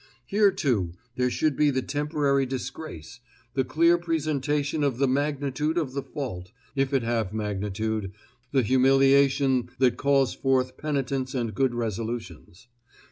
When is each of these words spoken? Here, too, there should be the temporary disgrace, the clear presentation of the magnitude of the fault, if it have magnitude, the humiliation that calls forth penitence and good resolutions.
Here, 0.25 0.49
too, 0.49 0.93
there 1.15 1.29
should 1.29 1.55
be 1.55 1.69
the 1.69 1.83
temporary 1.83 2.47
disgrace, 2.47 3.19
the 3.53 3.63
clear 3.63 3.99
presentation 3.99 4.83
of 4.83 4.97
the 4.97 5.07
magnitude 5.07 5.77
of 5.77 5.93
the 5.93 6.01
fault, 6.01 6.51
if 6.75 6.91
it 6.91 7.03
have 7.03 7.35
magnitude, 7.35 8.11
the 8.51 8.63
humiliation 8.63 9.69
that 9.77 9.97
calls 9.97 10.33
forth 10.33 10.75
penitence 10.75 11.35
and 11.35 11.53
good 11.53 11.75
resolutions. 11.75 12.67